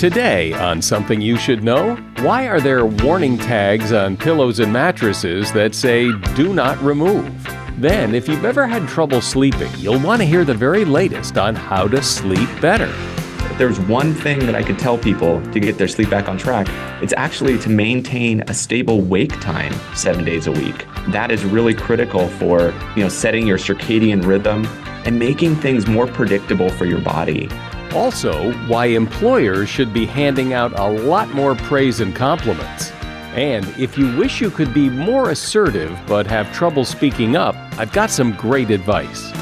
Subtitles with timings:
[0.00, 5.52] Today, on Something You Should Know, why are there warning tags on pillows and mattresses
[5.52, 7.30] that say do not remove?
[7.76, 11.54] Then, if you've ever had trouble sleeping, you'll want to hear the very latest on
[11.54, 12.90] how to sleep better.
[13.50, 16.38] If there's one thing that I could tell people to get their sleep back on
[16.38, 16.66] track,
[17.02, 20.86] it's actually to maintain a stable wake time seven days a week.
[21.08, 24.64] That is really critical for you know setting your circadian rhythm
[25.04, 27.50] and making things more predictable for your body.
[27.94, 32.92] Also, why employers should be handing out a lot more praise and compliments.
[33.34, 37.92] And if you wish you could be more assertive but have trouble speaking up, I've
[37.92, 39.32] got some great advice.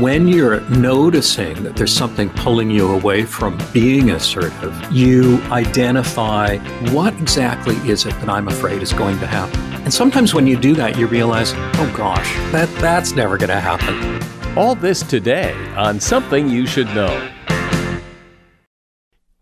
[0.00, 6.58] When you're noticing that there's something pulling you away from being assertive, you identify
[6.90, 9.60] what exactly is it that I'm afraid is going to happen.
[9.84, 13.60] And sometimes when you do that, you realize, oh gosh, that, that's never going to
[13.60, 14.20] happen.
[14.58, 17.30] All this today on Something You Should Know.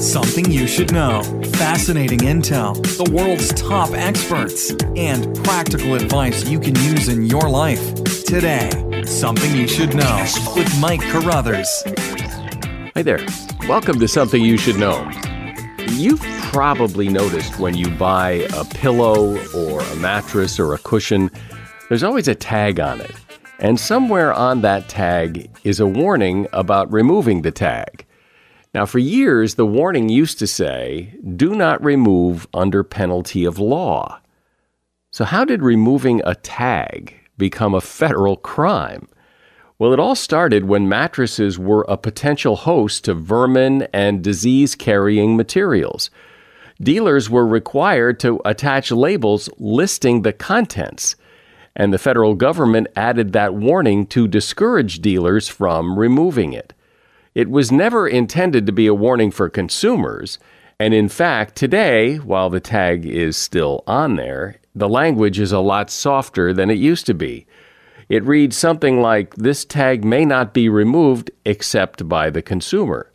[0.00, 1.24] Something you should know.
[1.54, 7.94] Fascinating intel, the world's top experts, and practical advice you can use in your life.
[8.24, 8.70] Today,
[9.04, 11.68] Something You Should Know with Mike Carruthers.
[12.94, 13.26] Hi there.
[13.68, 15.10] Welcome to Something You Should Know.
[15.88, 16.22] You've
[16.52, 21.28] probably noticed when you buy a pillow or a mattress or a cushion,
[21.88, 23.16] there's always a tag on it.
[23.58, 28.04] And somewhere on that tag is a warning about removing the tag.
[28.74, 34.20] Now, for years, the warning used to say, do not remove under penalty of law.
[35.10, 39.08] So, how did removing a tag become a federal crime?
[39.78, 45.36] Well, it all started when mattresses were a potential host to vermin and disease carrying
[45.36, 46.10] materials.
[46.80, 51.16] Dealers were required to attach labels listing the contents,
[51.74, 56.74] and the federal government added that warning to discourage dealers from removing it.
[57.38, 60.40] It was never intended to be a warning for consumers.
[60.80, 65.60] And in fact, today, while the tag is still on there, the language is a
[65.60, 67.46] lot softer than it used to be.
[68.08, 73.12] It reads something like This tag may not be removed except by the consumer.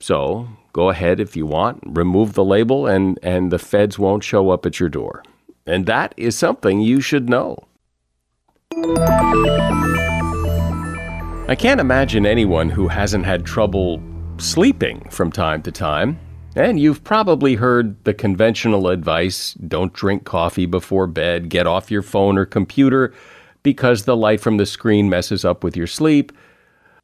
[0.00, 4.50] So go ahead if you want, remove the label, and, and the feds won't show
[4.50, 5.22] up at your door.
[5.68, 7.68] And that is something you should know.
[11.52, 14.02] I can't imagine anyone who hasn't had trouble
[14.38, 16.18] sleeping from time to time.
[16.56, 22.00] And you've probably heard the conventional advice don't drink coffee before bed, get off your
[22.00, 23.12] phone or computer
[23.62, 26.32] because the light from the screen messes up with your sleep.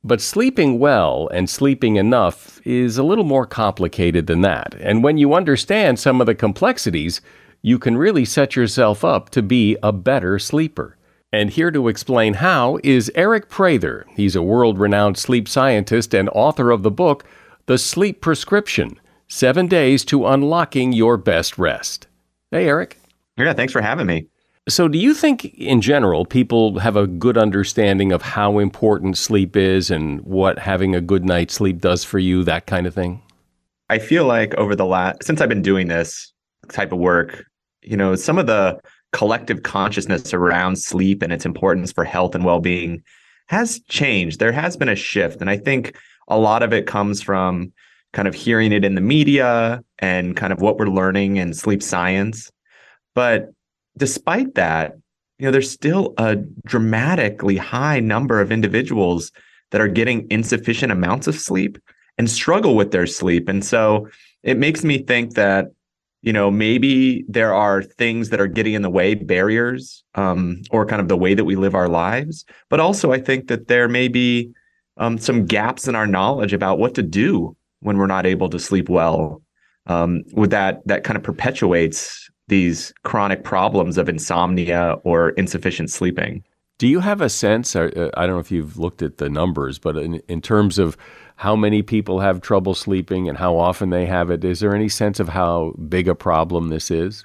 [0.03, 4.75] But sleeping well and sleeping enough is a little more complicated than that.
[4.81, 7.21] And when you understand some of the complexities,
[7.61, 10.98] you can really set yourself up to be a better sleeper.
[11.33, 14.07] And here to explain how is Aric Prather.
[14.17, 17.25] He's a world renowned sleep scientist and author of the book,
[17.67, 18.99] The Sleep Prescription
[19.29, 22.07] Seven Days to Unlocking Your Best Rest.
[22.51, 22.95] Hey, Aric.
[23.37, 24.27] Yeah, thanks for having me.
[24.71, 29.55] So, do you think in general people have a good understanding of how important sleep
[29.55, 33.23] is and what having a good night's sleep does for you, that kind of thing?
[33.91, 36.33] I feel like over the last, since I've been doing this
[36.71, 37.45] type of work,
[37.83, 38.79] you know, some of the
[39.13, 43.03] collective consciousness around sleep and its importance for health and well-being
[43.47, 44.39] has changed.
[44.39, 45.97] There has been a shift and I think
[46.29, 47.73] a lot of it comes from
[48.13, 51.83] kind of hearing it in the media and kind of what we're learning in sleep
[51.83, 52.51] science.
[53.15, 53.51] But
[53.97, 54.95] despite that,
[55.39, 59.31] you know, there's still a dramatically high number of individuals
[59.71, 61.79] that are getting insufficient amounts of sleep
[62.17, 63.49] and struggle with their sleep.
[63.49, 64.09] And so
[64.43, 65.67] it makes me think that,
[66.23, 70.85] you know, maybe there are things that are getting in the way, barriers, um, or
[70.85, 72.45] kind of the way that we live our lives.
[72.69, 74.51] But also, I think that there may be
[74.97, 78.59] um, some gaps in our knowledge about what to do when we're not able to
[78.59, 79.43] sleep well.
[79.87, 86.43] Um, with that, that kind of perpetuates these chronic problems of insomnia or insufficient sleeping.
[86.79, 87.75] Do you have a sense?
[87.75, 90.97] Uh, I don't know if you've looked at the numbers, but in, in terms of
[91.39, 94.89] how many people have trouble sleeping and how often they have it, is there any
[94.89, 97.25] sense of how big a problem this is?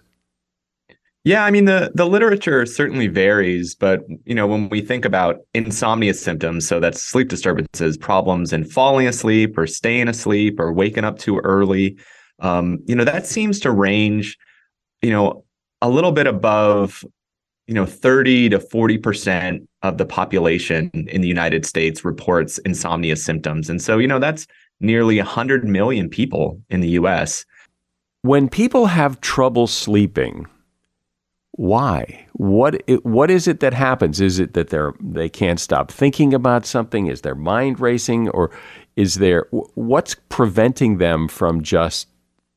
[1.24, 5.40] Yeah, I mean the the literature certainly varies, but you know when we think about
[5.56, 11.06] insomnia symptoms, so that's sleep disturbances, problems in falling asleep or staying asleep or waking
[11.06, 11.98] up too early,
[12.40, 14.38] um, you know that seems to range,
[15.02, 15.44] you know,
[15.82, 17.04] a little bit above
[17.68, 23.70] you know 30 to 40% of the population in the United States reports insomnia symptoms.
[23.70, 24.48] And so, you know, that's
[24.80, 27.46] nearly 100 million people in the US.
[28.22, 30.48] When people have trouble sleeping,
[31.52, 32.26] why?
[32.34, 34.20] What what is it that happens?
[34.20, 37.08] Is it that they're they can't stop thinking about something?
[37.08, 38.50] Is their mind racing or
[38.96, 39.46] is there
[39.76, 42.08] what's preventing them from just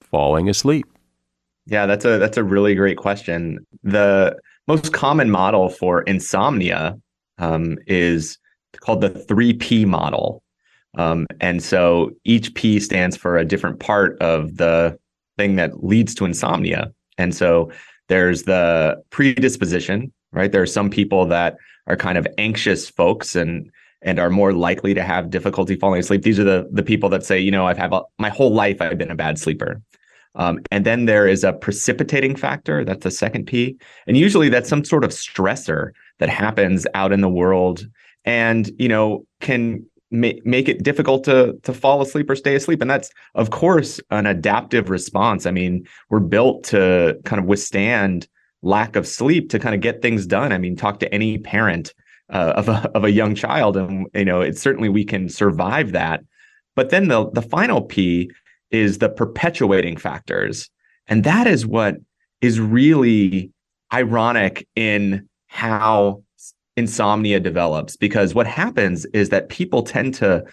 [0.00, 0.86] falling asleep?
[1.66, 3.66] Yeah, that's a that's a really great question.
[3.82, 6.96] The most common model for insomnia
[7.38, 8.38] um, is
[8.80, 10.42] called the 3P model.
[10.96, 14.98] Um, and so each P stands for a different part of the
[15.36, 16.92] thing that leads to insomnia.
[17.18, 17.70] And so
[18.08, 20.50] there's the predisposition, right?
[20.50, 21.56] There are some people that
[21.86, 23.70] are kind of anxious folks and
[24.02, 26.22] and are more likely to have difficulty falling asleep.
[26.22, 28.98] These are the the people that say, you know, I've had my whole life I've
[28.98, 29.80] been a bad sleeper.
[30.34, 32.84] Um, and then there is a precipitating factor.
[32.84, 33.76] That's the second P.
[34.06, 37.86] And usually that's some sort of stressor that happens out in the world
[38.24, 42.80] and, you know, can ma- make it difficult to, to fall asleep or stay asleep.
[42.80, 45.46] And that's, of course, an adaptive response.
[45.46, 48.28] I mean, we're built to kind of withstand
[48.62, 50.52] lack of sleep to kind of get things done.
[50.52, 51.94] I mean, talk to any parent
[52.30, 55.92] uh, of, a, of a young child and, you know, it's certainly we can survive
[55.92, 56.24] that.
[56.74, 58.30] But then the, the final P
[58.70, 60.68] is the perpetuating factors.
[61.06, 61.96] And that is what
[62.40, 63.52] is really
[63.92, 66.22] ironic in how
[66.76, 70.44] insomnia develops because what happens is that people tend to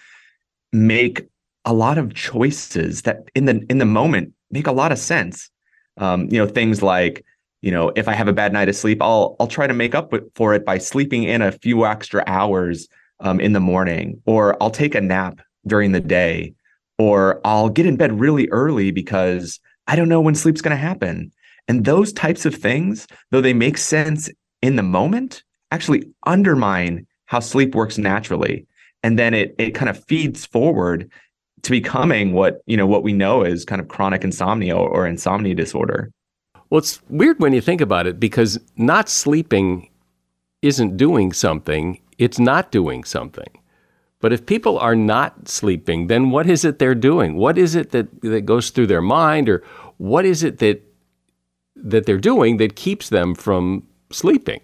[0.72, 1.28] make
[1.64, 5.50] a lot of choices that in the in the moment make a lot of sense
[5.98, 7.24] um, you know things like
[7.60, 9.94] you know if i have a bad night of sleep i'll i'll try to make
[9.94, 12.88] up for it by sleeping in a few extra hours
[13.20, 16.54] um, in the morning or i'll take a nap during the day
[16.98, 20.82] or I'll get in bed really early because I don't know when sleep's going to
[20.82, 21.32] happen.
[21.66, 24.28] And those types of things, though they make sense
[24.64, 28.66] in the moment, actually undermine how sleep works naturally.
[29.02, 31.10] And then it it kind of feeds forward
[31.62, 35.54] to becoming what, you know, what we know is kind of chronic insomnia or, insomnia
[35.54, 36.10] disorder.
[36.68, 39.90] Well, it's weird when you think about it because not sleeping
[40.62, 43.52] isn't doing something, it's not doing something.
[44.20, 47.36] But if people are not sleeping, then what is it they're doing?
[47.36, 49.62] What is it that, that goes through their mind, or
[49.98, 50.80] what is it that
[51.76, 54.60] that they're doing that keeps them from sleeping?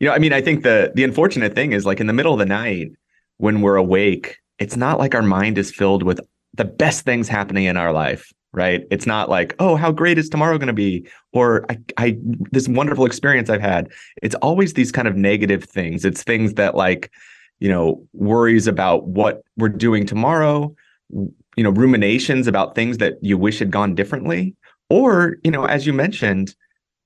[0.00, 2.32] You know, I mean, I think the the unfortunate thing is like in the middle
[2.32, 2.92] of the night
[3.38, 6.20] when we're awake, it's not like our mind is filled with
[6.54, 8.84] the best things happening in our life, right?
[8.90, 12.18] It's not like, oh, how great is tomorrow going to be, or I, I
[12.50, 13.90] this wonderful experience I've had.
[14.22, 16.04] It's always these kind of negative things.
[16.04, 17.10] It's things that like
[17.62, 20.74] you know, worries about what we're doing tomorrow,
[21.10, 24.56] you know, ruminations about things that you wish had gone differently,
[24.90, 26.56] or, you know, as you mentioned,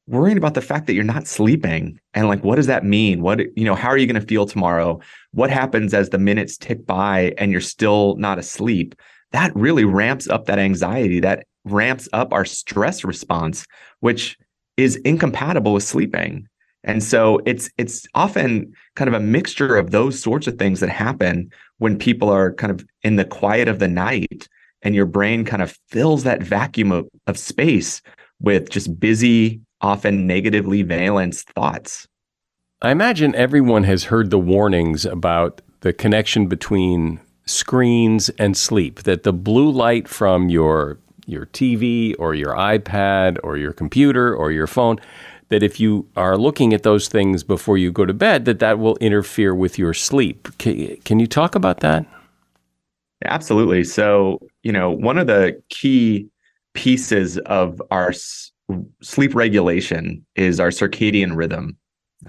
[0.06, 1.98] worrying about the fact that you're not sleeping.
[2.14, 3.22] And like what does that mean?
[3.22, 5.00] What you know how are you going to feel tomorrow?
[5.32, 8.94] What happens as the minutes tick by and you're still not asleep?
[9.32, 11.20] That really ramps up that anxiety.
[11.20, 13.66] That ramps up our stress response
[14.00, 14.38] which
[14.76, 16.46] is incompatible with sleeping.
[16.84, 20.88] And so it's it's often kind of a mixture of those sorts of things that
[20.88, 24.48] happen when people are kind of in the quiet of the night
[24.82, 28.02] and your brain kind of fills that vacuum of, of space
[28.40, 32.08] with just busy, often negatively valenced thoughts.
[32.82, 39.22] I imagine everyone has heard the warnings about the connection between screens and sleep, that
[39.22, 44.68] the blue light from your your TV or your iPad or your computer or your
[44.68, 44.98] phone
[45.48, 48.78] that if you are looking at those things before you go to bed, that that
[48.78, 50.48] will interfere with your sleep.
[50.58, 52.04] Can, can you talk about that?
[53.24, 53.84] Absolutely.
[53.84, 56.28] So, you know, one of the key
[56.74, 58.12] pieces of our
[59.02, 61.76] sleep regulation is our circadian rhythm.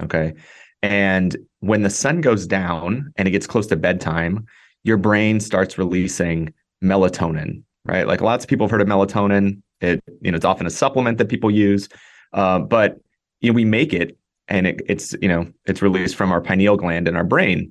[0.00, 0.34] Okay.
[0.82, 4.46] And when the sun goes down and it gets close to bedtime,
[4.84, 6.52] your brain starts releasing
[6.82, 8.06] melatonin, right?
[8.06, 9.60] Like lots of people have heard of melatonin.
[9.80, 11.88] It, you know, it's often a supplement that people use,
[12.32, 12.98] uh, but
[13.40, 14.16] you know, we make it,
[14.48, 17.70] and it, it's, you know, it's released from our pineal gland in our brain.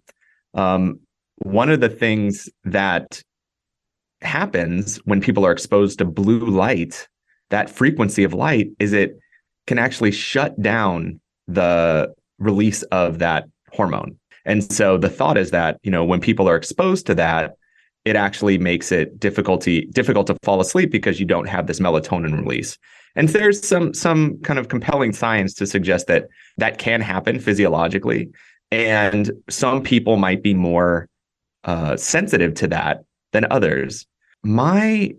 [0.54, 1.00] Um,
[1.40, 3.22] one of the things that
[4.22, 7.08] happens when people are exposed to blue light,
[7.50, 9.20] that frequency of light, is it
[9.66, 14.18] can actually shut down the release of that hormone.
[14.46, 17.56] And so the thought is that, you know, when people are exposed to that,
[18.06, 22.38] it actually makes it difficulty difficult to fall asleep because you don't have this melatonin
[22.38, 22.78] release.
[23.18, 26.28] And there's some some kind of compelling science to suggest that
[26.58, 28.30] that can happen physiologically,
[28.72, 31.10] and some people might be more
[31.66, 34.06] uh, sensitive to that than others.
[34.44, 35.14] My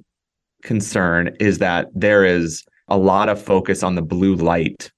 [0.63, 4.91] concern is that there is a lot of focus on the blue light,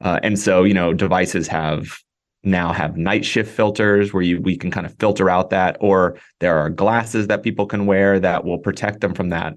[0.00, 1.98] uh, and so you know devices have
[2.42, 6.16] now have night shift filters where you we can kind of filter out that or
[6.40, 9.54] there are glasses that people can wear that will protect them from that.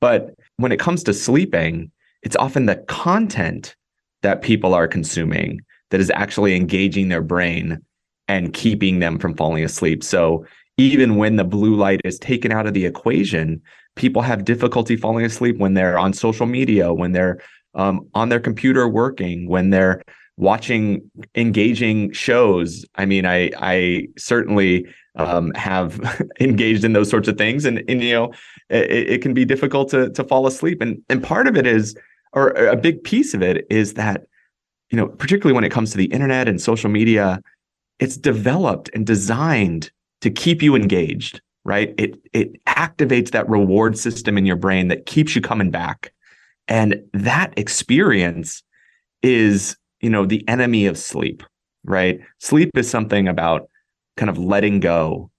[0.00, 1.90] But when it comes to sleeping
[2.26, 3.76] it's often the content
[4.22, 5.60] that people are consuming
[5.90, 7.80] that is actually engaging their brain
[8.26, 10.02] and keeping them from falling asleep.
[10.02, 10.44] So
[10.78, 13.60] even when the blue light is taken out of the equation
[13.94, 17.38] people have difficulty falling asleep when they're on social media when they're
[17.74, 20.02] um, on their computer working when they're
[20.36, 22.84] watching engaging shows.
[22.96, 28.02] I mean, I I certainly um, have engaged in those sorts of things, and and
[28.02, 28.32] you know,
[28.68, 31.96] it, it, can be difficult to to fall asleep, and and part of it is,
[32.32, 34.26] or a big piece of it is that,
[34.90, 37.40] you know, particularly when it comes to the internet and social media,
[37.98, 41.94] it's developed and designed to keep you engaged, right?
[41.98, 46.12] It it activates that reward system in your brain that keeps you coming back,
[46.68, 48.62] and that experience
[49.22, 51.42] is you know the enemy of sleep
[51.86, 52.20] right?
[52.38, 53.70] Sleep is something about
[54.16, 55.30] kind of letting go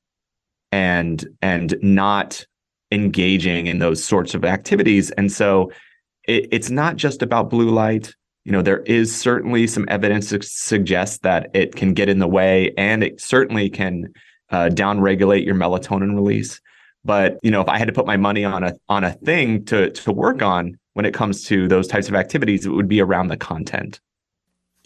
[0.72, 2.46] and and not
[2.92, 5.12] engaging in those sorts of activities.
[5.12, 5.72] And so
[6.24, 8.14] it, it's not just about blue light.
[8.46, 12.28] You know there is certainly some evidence to suggest that it can get in the
[12.28, 14.14] way and it certainly can
[14.52, 16.62] uh, downregulate your melatonin release
[17.04, 19.64] but you know if i had to put my money on a on a thing
[19.66, 23.02] to to work on when it comes to those types of activities it would be
[23.02, 24.00] around the content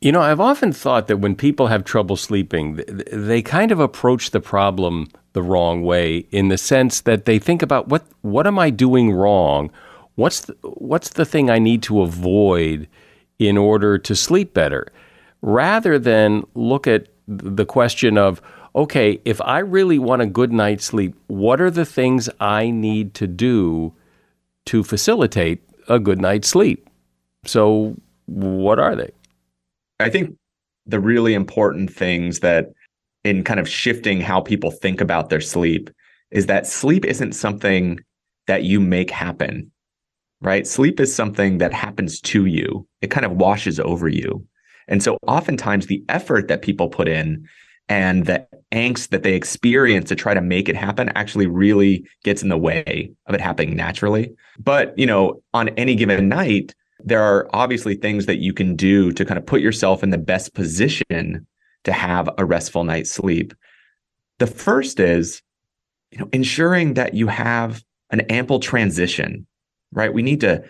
[0.02, 4.32] you know, I've often thought that when people have trouble sleeping, they kind of approach
[4.32, 8.58] the problem the wrong way in the sense that they think about what what am
[8.58, 9.72] I doing wrong?
[10.16, 12.88] What's the, what's the thing I need to avoid
[13.38, 14.88] in order to sleep better?
[15.44, 18.42] Rather than look at the question of
[18.76, 23.14] okay, if I really want a good night's sleep, what are the things I need
[23.16, 23.94] to do
[24.66, 26.90] to facilitate a good night's sleep?
[27.46, 29.12] So, what are they?
[30.00, 30.36] I think
[30.86, 32.72] the really important things that
[33.24, 35.90] in kind of shifting how people think about their sleep
[36.32, 38.00] is that sleep isn't something
[38.48, 39.72] that you make happen,
[40.42, 40.66] right?
[40.66, 44.46] Sleep is something that happens to you, it kind of washes over you.
[44.88, 47.48] And so oftentimes the effort that people put in
[47.92, 52.42] and the angst that they experience to try to make it happen actually really gets
[52.42, 54.34] in the way of it happening naturally.
[54.58, 59.12] But, you know, on any given night, there are obviously things that you can do
[59.12, 61.46] to kind of put yourself in the best position
[61.84, 63.54] to have a restful night's sleep.
[64.40, 65.42] The first is,
[66.12, 69.46] you know, ensuring that you have an ample transition,
[69.92, 70.14] right?
[70.14, 70.64] We need to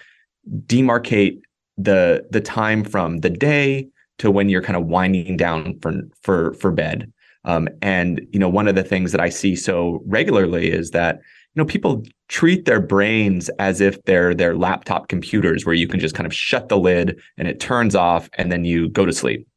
[0.65, 1.41] demarcate
[1.77, 3.89] the the time from the day
[4.21, 7.11] to when you're kind of winding down for for for bed.
[7.43, 11.15] Um, and you know, one of the things that I see so regularly is that
[11.15, 15.99] you know people treat their brains as if they're their laptop computers where you can
[15.99, 19.13] just kind of shut the lid and it turns off and then you go to
[19.13, 19.47] sleep.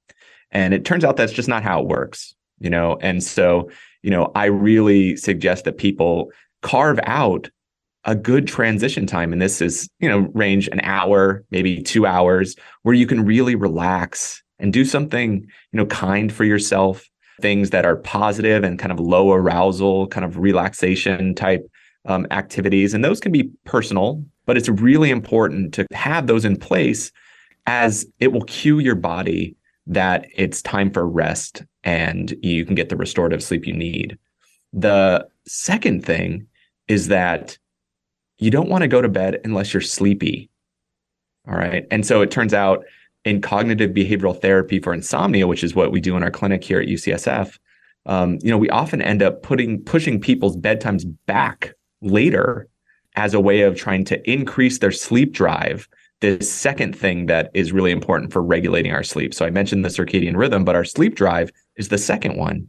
[0.51, 2.97] And it turns out that's just not how it works you know?
[3.01, 3.71] And so
[4.03, 6.31] you know i really suggest that people
[6.61, 7.49] carve out
[8.05, 9.33] a good transition time.
[9.33, 13.55] And this is you know range an hour maybe 2 hours where you can really
[13.55, 15.41] relax and do something
[15.73, 17.09] you know kind for yourself
[17.41, 21.69] things that are positive and kind of low arousal kind of relaxation type
[22.07, 22.95] um, activities.
[22.95, 27.11] And those can be personal, but it's really important to have those in place
[27.67, 29.57] as it will cue your body
[29.87, 34.19] that it's time for rest and you can get the restorative sleep you need.
[34.73, 36.47] The second thing
[36.89, 37.59] is that
[38.39, 40.51] you don't want to go to bed unless you're sleepy.
[41.49, 41.87] All right.
[41.91, 42.85] And so it turns out
[43.25, 46.81] in cognitive behavioral therapy for insomnia, which is what we do in our clinic here
[46.81, 47.59] at UCSF,
[48.07, 52.69] um, you know, we often end up putting pushing people's bedtimes back later
[53.17, 55.89] as a way of trying to increase their sleep drive
[56.21, 59.35] the second thing that is really important for regulating our sleep.
[59.35, 62.69] So I mentioned the circadian rhythm, but our sleep drive is the second one.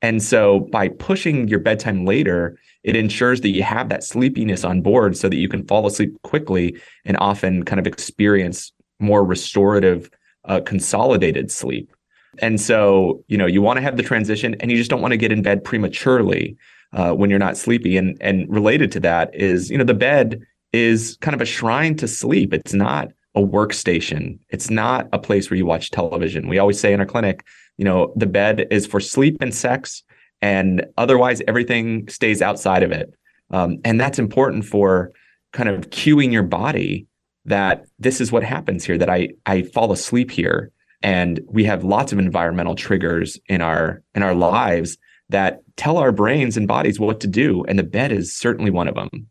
[0.00, 4.80] And so by pushing your bedtime later, it ensures that you have that sleepiness on
[4.80, 10.10] board so that you can fall asleep quickly and often kind of experience more restorative,
[10.44, 11.92] uh, consolidated sleep.
[12.40, 15.12] And so, you know, you want to have the transition and you just don't want
[15.12, 16.56] to get in bed prematurely
[16.92, 17.96] uh, when you're not sleepy.
[17.96, 21.96] And, and related to that is, you know, the bed is kind of a shrine
[21.96, 22.52] to sleep.
[22.52, 24.38] It's not a workstation.
[24.50, 26.48] It's not a place where you watch television.
[26.48, 27.44] We always say in our clinic,
[27.76, 30.02] you know, the bed is for sleep and sex,
[30.42, 33.12] and otherwise everything stays outside of it.
[33.50, 35.12] Um, and that's important for
[35.52, 37.06] kind of cueing your body
[37.48, 40.70] that this is what happens here, that I I fall asleep here.
[41.02, 46.12] And we have lots of environmental triggers in our in our lives that tell our
[46.12, 47.64] brains and bodies what to do.
[47.68, 49.28] And the bed is certainly one of them.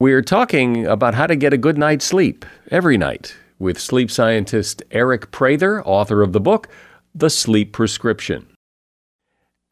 [0.00, 4.82] We're talking about how to get a good night's sleep every night with sleep scientist
[4.90, 6.68] Aric Prather, author of the book,
[7.14, 8.53] The Sleep Prescription.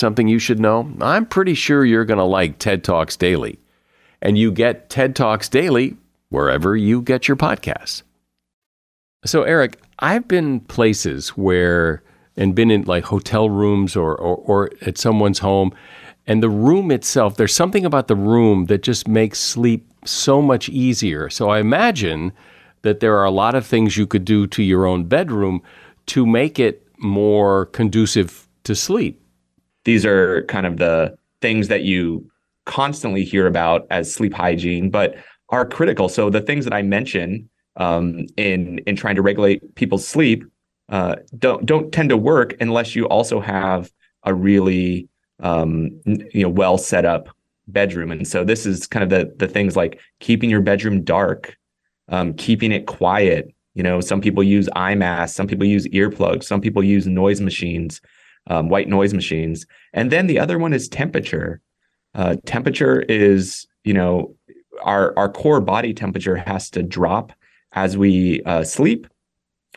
[0.00, 3.58] something you should know, I'm pretty sure you're going to like TED Talks Daily.
[4.20, 5.96] And you get TED Talks Daily
[6.28, 8.02] wherever you get your podcasts.
[9.24, 12.02] So, Aric, I've been places where,
[12.36, 15.74] and been in like hotel rooms or, or, or at someone's home,
[16.26, 20.68] and the room itself, there's something about the room that just makes sleep so much
[20.68, 21.30] easier.
[21.30, 22.32] So, I imagine
[22.82, 25.62] that there are a lot of things you could do to your own bedroom
[26.06, 29.20] to make it more conducive to sleep.
[29.88, 32.30] These are kind of the things that you
[32.66, 35.14] constantly hear about as sleep hygiene, but
[35.48, 36.10] are critical.
[36.10, 40.44] So the things that I mention um, in in trying to regulate people's sleep
[40.90, 43.90] uh, don't don't tend to work unless you also have
[44.24, 45.08] a really
[45.40, 47.30] um, you know well set up
[47.68, 48.10] bedroom.
[48.10, 51.56] And so this is kind of the the things like keeping your bedroom dark,
[52.10, 53.54] um, keeping it quiet.
[53.72, 57.40] You know, some people use eye masks, some people use earplugs, some people use noise
[57.40, 58.02] machines,
[58.48, 59.66] um, white noise machines.
[59.92, 61.60] And then the other one is temperature.
[62.14, 64.34] Uh, temperature is, you know,
[64.82, 67.32] our our core body temperature has to drop
[67.72, 69.06] as we uh, sleep,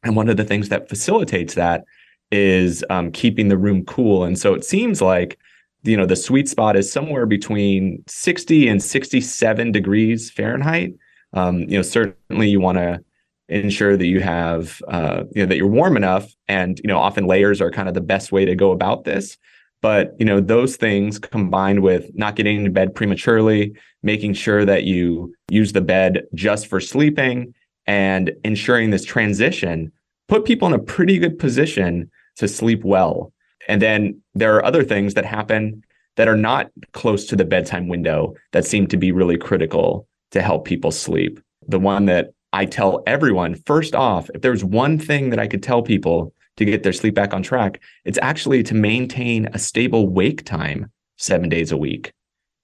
[0.04, 1.84] and one of the things that facilitates that
[2.32, 4.24] is um, keeping the room cool.
[4.24, 5.38] And so it seems like
[5.84, 10.94] you know the sweet spot is somewhere between 60 and 67 degrees Fahrenheit
[11.34, 13.04] um, you know certainly you want to
[13.52, 17.26] ensure that you have uh, you know that you're warm enough and you know often
[17.26, 19.38] layers are kind of the best way to go about this
[19.82, 24.84] but you know those things combined with not getting into bed prematurely making sure that
[24.84, 27.54] you use the bed just for sleeping
[27.86, 29.92] and ensuring this transition
[30.28, 33.34] put people in a pretty good position to sleep well
[33.68, 35.84] and then there are other things that happen
[36.16, 40.42] that are not close to the bedtime window that seem to be really critical to
[40.42, 41.40] help people sleep.
[41.68, 45.64] The one that I tell everyone first off, if there's one thing that I could
[45.64, 50.08] tell people to get their sleep back on track, it's actually to maintain a stable
[50.08, 52.12] wake time seven days a week.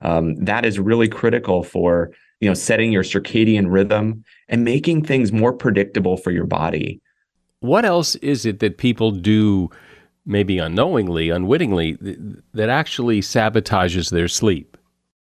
[0.01, 5.31] Um, that is really critical for you know setting your circadian rhythm and making things
[5.31, 7.01] more predictable for your body.
[7.61, 9.69] What else is it that people do,
[10.25, 11.97] maybe unknowingly, unwittingly,
[12.53, 14.77] that actually sabotages their sleep?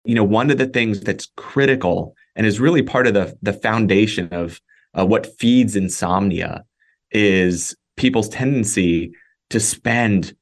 [0.05, 3.53] You know, one of the things that's critical and is really part of the the
[3.53, 4.61] foundation of
[4.99, 6.65] uh, what feeds insomnia
[7.11, 9.13] is people's tendency
[9.51, 10.35] to spend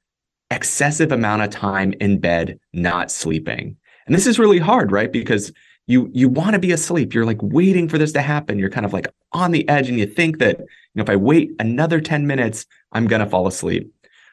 [0.51, 3.77] excessive amount of time in bed not sleeping.
[4.07, 5.13] And this is really hard right?
[5.13, 5.53] Because
[5.87, 7.13] you you want to be asleep.
[7.13, 8.59] You're like waiting for this to happen.
[8.59, 11.17] You're kind of like on the edge and you think that you know if i
[11.17, 13.93] wait another 10 minutes i'm going to fall asleep.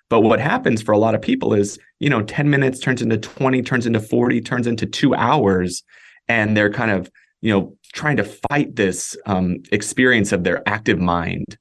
[0.09, 3.17] But what happens for a lot of people is you know 10 minutes turns into
[3.17, 5.83] 20 turns into 40 turns into 2 hours
[6.27, 7.09] and they're kind of
[7.41, 11.57] you know trying to fight this um, experience of their active mind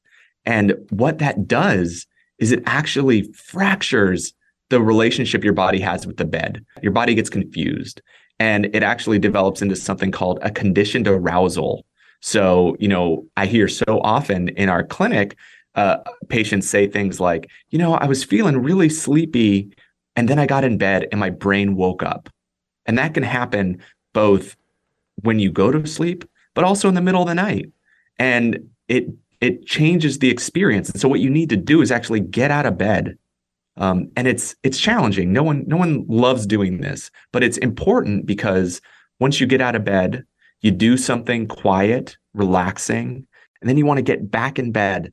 [0.49, 2.07] And what that does
[2.39, 4.33] is it actually fractures
[4.71, 6.65] the relationship your body has with the bed.
[6.83, 8.01] Your body gets confused
[8.39, 11.85] and it actually develops into something called a conditioned arousal.
[12.21, 15.37] So, you know, I hear so often in our clinic,
[15.75, 19.71] uh, patients say things like, you know, I was feeling really sleepy
[20.17, 22.31] and then I got in bed and my brain woke up.
[22.87, 23.83] And that can happen
[24.15, 24.57] both
[25.23, 27.71] when you go to sleep, but also in the middle of the night.
[28.19, 29.09] And it
[29.41, 30.91] it changes the experience.
[30.91, 33.17] And so what you need to do is actually get out of bed.
[33.77, 35.33] Um, and it's it's challenging.
[35.33, 38.81] No one no one loves doing this, but it's important because
[39.21, 40.25] once you get out of bed,
[40.63, 43.27] you do something quiet, relaxing,
[43.61, 45.13] and then you want to get back in bed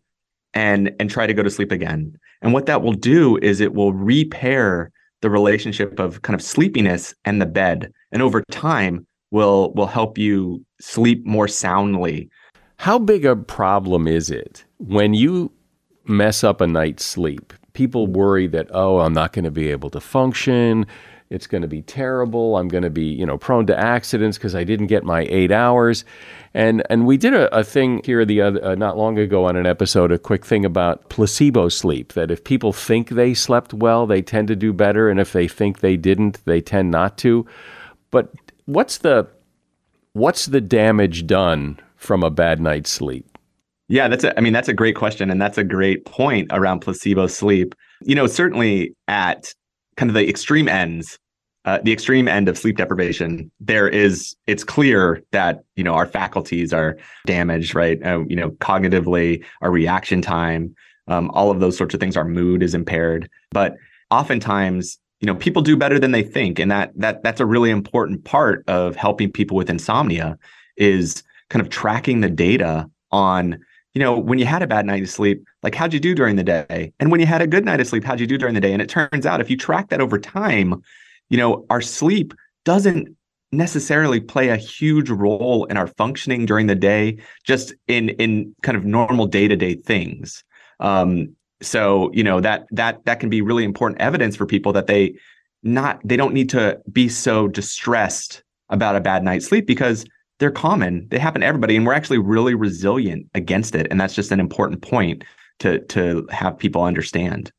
[0.56, 2.18] and and try to go to sleep again.
[2.42, 4.92] And what that will do is it will repair
[5.22, 7.92] the relationship of kind of sleepiness and the bed.
[8.12, 12.30] And over time will will help you sleep more soundly.
[12.78, 15.52] How big a problem is it when you
[16.06, 17.54] mess up a night's sleep?
[17.74, 20.86] People worry that, oh, I'm not going to be able to function.
[21.30, 22.56] It's going to be terrible.
[22.56, 25.52] I'm going to be, you know, prone to accidents because I didn't get my eight
[25.52, 26.06] hours.
[26.54, 29.58] And and we did a, a thing here the other uh, not long ago on
[29.58, 32.14] an episode, a quick thing about placebo sleep.
[32.14, 35.50] That if people think they slept well, they tend to do better, and if they
[35.50, 37.46] think they didn't, they tend not to.
[38.12, 38.32] But
[38.66, 39.28] what's the
[40.14, 43.38] what's the damage done from a bad night's sleep?
[43.88, 46.80] Yeah, that's a, I mean that's a great question and that's a great point around
[46.80, 47.76] placebo sleep.
[48.02, 49.54] You know, certainly at
[49.96, 51.18] kind of the extreme ends,
[51.66, 56.08] uh, the extreme end of sleep deprivation, there is it's clear that you know our
[56.08, 58.02] faculties are damaged, right?
[58.04, 60.76] Uh, you know, cognitively, our reaction time,
[61.08, 62.18] um, all of those sorts of things.
[62.18, 63.76] Our mood is impaired, but
[64.12, 67.70] oftentimes you know people do better than they think and that that that's a really
[67.70, 70.38] important part of helping people with insomnia
[70.78, 73.58] is kind of tracking the data on
[73.94, 76.36] you know when you had a bad night of sleep like how'd you do during
[76.36, 76.94] the day?
[77.00, 78.74] And when you had a good night of sleep how'd you do during the day?
[78.74, 80.82] And it turns out if you track that over time
[81.30, 82.34] you know our sleep
[82.66, 83.16] doesn't
[83.52, 88.78] necessarily play a huge role in our functioning during the day just in in kind
[88.78, 90.44] of normal day-to-day things.
[90.80, 94.88] Um, so you know that that that can be really important evidence for people that
[94.88, 95.16] they
[95.64, 100.06] not they don't need to be so distressed about a bad night's sleep because
[100.38, 101.08] they're common.
[101.10, 104.40] They happen to everybody and we're actually really resilient against it and that's just an
[104.40, 105.24] important point
[105.60, 107.52] to to have people understand.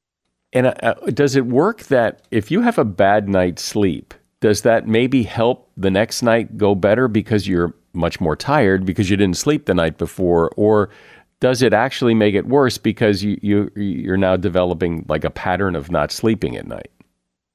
[0.52, 4.62] And uh, uh does it work that if you have a bad night's sleep does
[4.62, 9.16] that maybe help the next night go better because you're much more tired because you
[9.16, 10.50] didn't sleep the night before?
[10.56, 10.90] Or
[11.40, 15.76] does it actually make it worse because you, you you're now developing like a pattern
[15.76, 16.90] of not sleeping at night?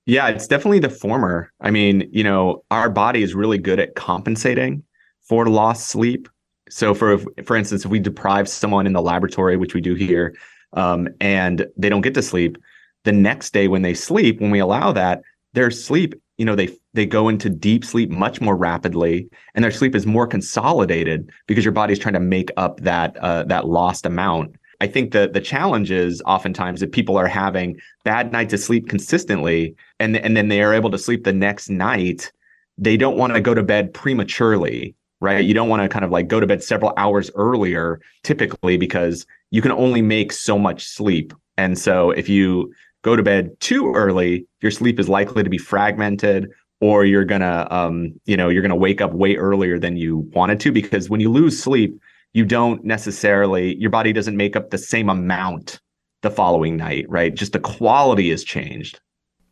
[0.06, 1.52] Yeah, it's definitely the former.
[1.62, 4.84] I mean, you know, our body is really good at compensating
[5.22, 6.28] for lost sleep.
[6.70, 10.36] So, for for instance, if we deprive someone in the laboratory, which we do here,
[10.74, 12.58] um, and they don't get to sleep,
[13.04, 15.22] the next day when they sleep, when we allow that,
[15.54, 19.72] their sleep you know they they go into deep sleep much more rapidly and their
[19.72, 23.68] sleep is more consolidated because your body is trying to make up that uh, that
[23.68, 24.56] lost amount.
[24.82, 28.90] I think that the challenge is oftentimes that people are having bad nights of sleep
[28.90, 32.32] consistently and and then they are able to sleep the next night.
[32.78, 35.46] They don't want to go to bed prematurely right?
[35.46, 39.26] You don't want to kind of like go to bed several hours earlier typically because
[39.52, 41.32] you can only make so much sleep.
[41.58, 42.74] And so if you
[43.04, 46.50] go to bed too early, your sleep is likely to be fragmented
[46.82, 50.60] or you're gonna um, you know you're gonna wake up way earlier than you wanted
[50.60, 51.98] to because when you lose sleep
[52.34, 55.80] you don't necessarily your body doesn't make up the same amount
[56.22, 57.34] the following night right?
[57.34, 59.00] Just the quality has changed.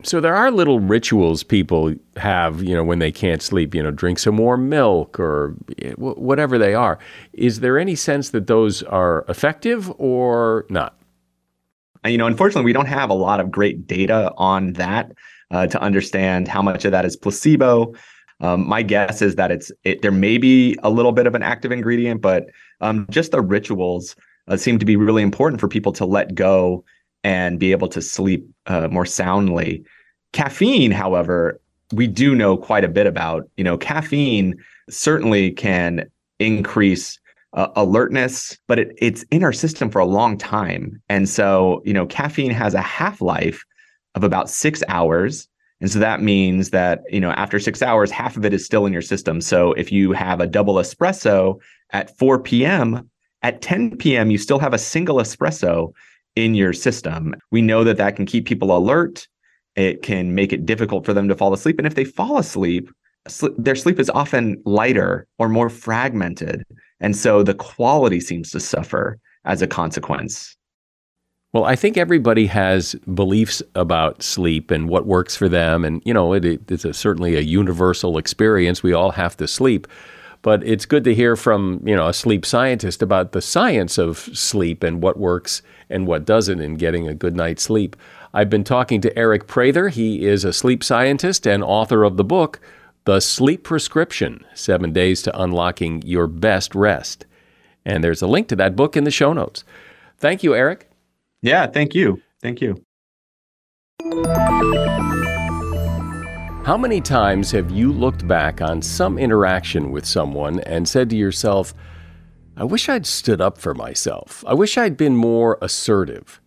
[0.01, 3.91] So there are little rituals people have you know when they can't sleep you know
[3.91, 6.99] drink some warm milk or eh, whatever they are.
[7.33, 10.95] Is there any sense that those are effective or not?
[12.05, 15.11] You know, unfortunately, we don't have a lot of great data on that
[15.51, 17.93] uh, to understand how much of that is placebo.
[18.41, 21.43] Um, my guess is that it's it, there may be a little bit of an
[21.43, 22.45] active ingredient, but
[22.81, 24.15] um, just the rituals
[24.47, 26.83] uh, seem to be really important for people to let go
[27.23, 29.83] and be able to sleep uh, more soundly.
[30.31, 31.59] Caffeine, however,
[31.91, 33.49] we do know quite a bit about.
[33.57, 34.55] You know, caffeine
[34.89, 36.09] certainly can
[36.39, 37.19] increase
[37.53, 41.01] uh, alertness, but it, it's in our system for a long time.
[41.09, 43.63] And so, you know, caffeine has a half life
[44.15, 45.47] of about six hours.
[45.81, 48.85] And so that means that, you know, after six hours, half of it is still
[48.85, 49.39] in your system.
[49.39, 51.59] So if you have a double espresso
[51.91, 53.09] at 4 p.m.,
[53.41, 55.93] at 10 p.m., you still have a single espresso
[56.35, 57.33] in your system.
[57.51, 59.27] We know that that can keep people alert.
[59.75, 61.77] It can make it difficult for them to fall asleep.
[61.77, 62.89] And if they fall asleep,
[63.57, 66.65] their sleep is often lighter or more fragmented.
[66.99, 69.17] And so the quality seems to suffer.
[69.45, 70.57] as a consequence.
[71.51, 75.83] Well, I think everybody has beliefs about sleep and what works for them.
[75.83, 78.83] And, you know, it, it's a, certainly a universal experience.
[78.83, 79.87] We all have to sleep.
[80.41, 84.19] But it's good to hear from, you know, a sleep scientist about the science of
[84.19, 87.95] sleep and what works and what doesn't in getting a good night's sleep.
[88.33, 89.89] I've been talking to Aric Prather.
[89.89, 92.61] He is a sleep scientist and author of the book,
[93.05, 97.25] The Sleep Prescription Seven Days to Unlocking Your Best Rest.
[97.85, 99.63] And there's a link to that book in the show notes.
[100.19, 100.83] Thank you, Aric.
[101.41, 102.21] Yeah, thank you.
[102.41, 102.83] Thank you.
[106.65, 111.15] How many times have you looked back on some interaction with someone and said to
[111.15, 111.73] yourself,
[112.57, 114.43] I wish I'd stood up for myself.
[114.45, 116.41] I wish I'd been more assertive.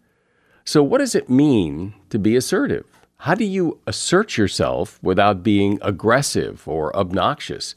[0.65, 2.87] So, what does it mean to be assertive?
[3.17, 7.75] How do you assert yourself without being aggressive or obnoxious?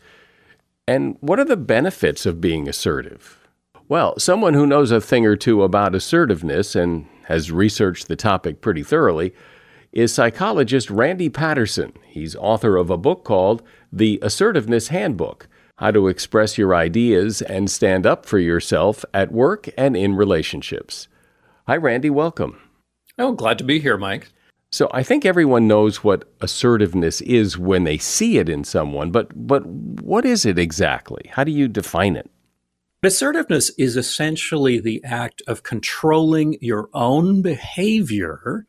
[0.87, 3.44] And what are the benefits of being assertive?
[3.87, 8.59] Well, someone who knows a thing or two about assertiveness and has researched the topic
[8.59, 9.31] pretty thoroughly
[9.91, 11.93] is psychologist Randy Paterson.
[12.03, 13.61] He's author of a book called
[13.93, 19.69] The Assertiveness Handbook How to Express Your Ideas and Stand Up for Yourself at Work
[19.77, 21.07] and in Relationships.
[21.67, 22.09] Hi, Randy.
[22.09, 22.59] Welcome.
[23.19, 24.31] Oh, glad to be here, Mike.
[24.71, 29.29] So I think everyone knows what assertiveness is when they see it in someone, but
[29.47, 31.29] but what is it exactly?
[31.31, 32.29] How do you define it?
[33.05, 38.65] Assertiveness is essentially the act of controlling your own behavior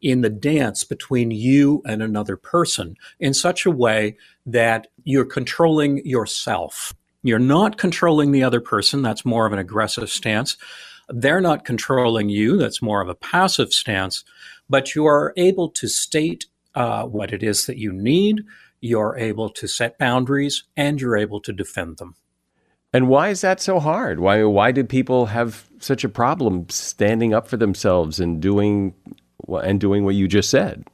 [0.00, 6.04] in the dance between you and another person in such a way that you're controlling
[6.06, 6.94] yourself.
[7.22, 9.02] You're not controlling the other person.
[9.02, 10.56] That's more of an aggressive stance.
[11.08, 12.56] They're not controlling you.
[12.56, 14.24] That's more of a passive stance.
[14.68, 18.42] But you are able to state uh, what it is that you need.
[18.80, 22.14] You're able to set boundaries and you're able to defend them.
[22.92, 24.20] And why is that so hard?
[24.20, 28.94] Why why do people have such a problem standing up for themselves and doing
[29.48, 30.84] and doing what you just said?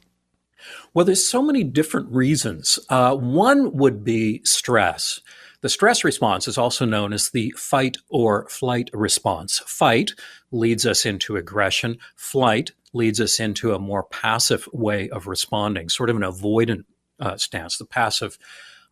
[0.92, 2.78] Well, there's so many different reasons.
[2.88, 5.20] Uh, one would be stress.
[5.60, 9.58] The stress response is also known as the fight or flight response.
[9.66, 10.12] Fight
[10.50, 11.98] leads us into aggression.
[12.14, 16.84] Flight leads us into a more passive way of responding, sort of an avoidant
[17.20, 17.78] uh, stance.
[17.78, 18.38] The passive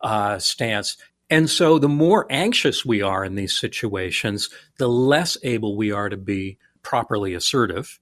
[0.01, 0.97] uh, stance
[1.35, 6.09] and so the more anxious we are in these situations, the less able we are
[6.09, 7.99] to be properly assertive.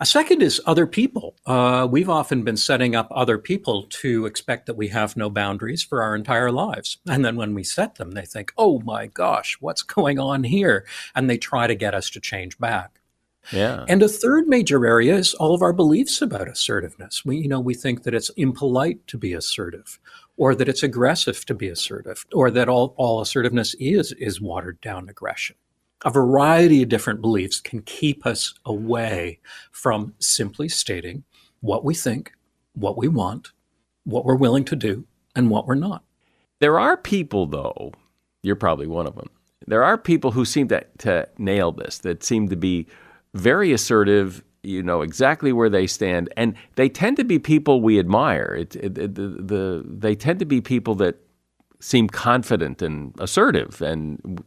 [0.00, 1.34] A second is other people.
[1.46, 5.82] Uh, we've often been setting up other people to expect that we have no boundaries
[5.82, 6.98] for our entire lives.
[7.08, 10.84] And then when we set them, they think, oh my gosh, what's going on here?
[11.14, 13.00] And they try to get us to change back.
[13.52, 13.84] Yeah.
[13.88, 17.24] And a third major area is all of our beliefs about assertiveness.
[17.24, 19.98] We, you know, we think that it's impolite to be assertive
[20.36, 24.80] or that it's aggressive to be assertive, or that all, all assertiveness is is watered
[24.80, 25.56] down aggression.
[26.04, 31.24] A variety of different beliefs can keep us away from simply stating
[31.60, 32.32] what we think,
[32.74, 33.52] what we want,
[34.04, 36.02] what we're willing to do, and what we're not.
[36.60, 37.92] There are people, though,
[38.42, 39.30] you're probably one of them.
[39.66, 42.86] There are people who seem to, to nail this, that seem to be
[43.34, 47.98] very assertive you know exactly where they stand, and they tend to be people we
[47.98, 48.56] admire.
[48.58, 51.16] It, it, it, the, the, they tend to be people that
[51.80, 54.42] seem confident and assertive, and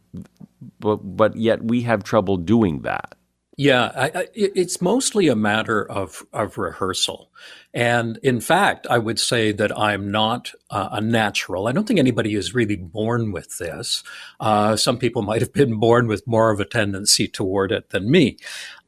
[0.80, 3.15] but but yet we have trouble doing that.
[3.60, 7.32] Yeah, I, I, it's mostly a matter of of rehearsal,
[7.73, 11.67] and in fact, I would say that I'm not uh, a natural.
[11.67, 14.04] I don't think anybody is really born with this.
[14.39, 18.12] Uh, some people might have been born with more of a tendency toward it than
[18.12, 18.38] me.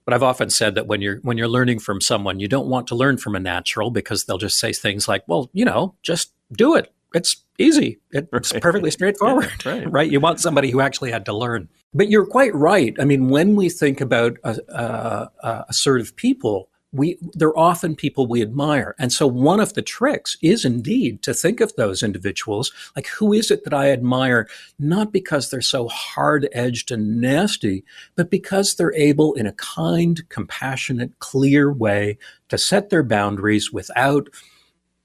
[0.10, 2.88] But I've often said that when you're when you're learning from someone, you don't want
[2.88, 6.34] to learn from a natural because they'll just say things like, "Well, you know, just
[6.52, 6.92] do it.
[7.14, 8.00] It's easy.
[8.10, 8.60] It's right.
[8.60, 9.92] perfectly straightforward." Yeah, right.
[9.92, 10.12] right.
[10.12, 11.70] You want somebody who actually had to learn.
[11.94, 12.96] But you're quite right.
[13.00, 18.26] I mean, when we think about uh, uh, uh, assertive people, we they're often people
[18.26, 18.96] we admire.
[18.98, 23.34] And so one of the tricks is indeed to think of those individuals like who
[23.34, 24.48] is it that i admire
[24.78, 27.84] not because they're so hard-edged and nasty
[28.16, 32.18] but because they're able in a kind compassionate clear way
[32.50, 34.30] to set their boundaries without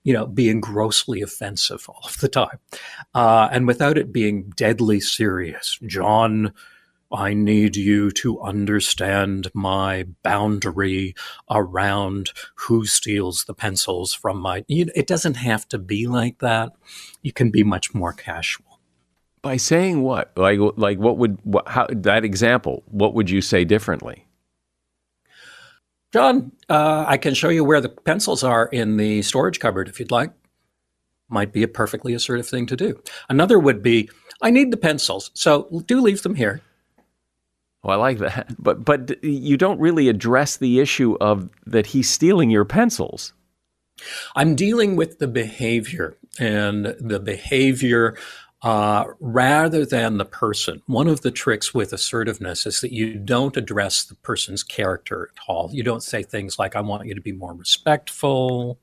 [0.04, 2.58] you know being grossly offensive all of the time
[3.14, 5.78] uh, and without it being deadly serious.
[5.86, 6.52] John
[7.14, 11.14] I need you to understand my boundary
[11.48, 14.64] around who steals the pencils from my.
[14.68, 16.72] It doesn't have to be like that.
[17.22, 18.80] You can be much more casual.
[19.42, 20.32] By saying what?
[20.36, 22.82] Like, like what would what, how that example?
[22.86, 24.26] What would you say differently?
[26.12, 30.00] John, uh, I can show you where the pencils are in the storage cupboard if
[30.00, 30.32] you'd like.
[31.28, 33.02] Might be a perfectly assertive thing to do.
[33.28, 34.08] Another would be,
[34.40, 36.62] I need the pencils, so do leave them here.
[37.84, 38.48] Oh, I like that.
[38.58, 43.32] But but you don't really address the issue of that he's stealing your pencils.
[44.34, 48.16] I'm dealing with the behavior and the behavior
[48.62, 50.82] uh, rather than the person.
[50.86, 55.42] One of the tricks with assertiveness is that you don't address the person's character at
[55.46, 55.68] all.
[55.70, 58.78] You don't say things like, I want you to be more respectful.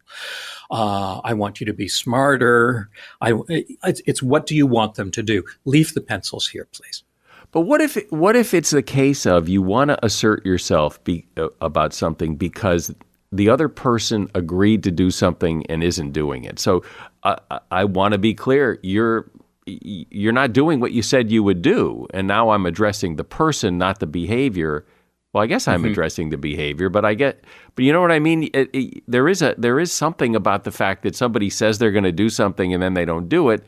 [0.69, 2.89] Uh, I want you to be smarter.
[3.21, 5.43] I, it's, it's what do you want them to do?
[5.65, 7.03] Leave the pencils here, please.
[7.51, 11.25] But what if what if it's the case of you want to assert yourself be,
[11.37, 12.93] uh, about something because
[13.31, 16.59] the other person agreed to do something and isn't doing it.
[16.59, 16.83] So
[17.23, 17.35] uh,
[17.69, 19.29] I want to be clear: you're
[19.65, 23.77] you're not doing what you said you would do, and now I'm addressing the person,
[23.77, 24.85] not the behavior.
[25.33, 25.91] Well, I guess I'm mm-hmm.
[25.91, 28.49] addressing the behavior, but I get, but you know what I mean.
[28.53, 31.91] It, it, there is a there is something about the fact that somebody says they're
[31.91, 33.63] going to do something and then they don't do it.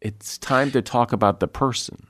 [0.00, 2.06] It's time to talk about the person.